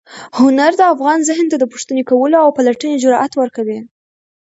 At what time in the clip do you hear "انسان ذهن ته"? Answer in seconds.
0.91-1.55